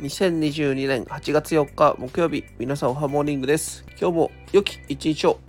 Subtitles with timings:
[0.00, 3.84] 2022年8月4日木曜日、皆さんおはモーニングです。
[3.98, 5.40] 今日も良き一日を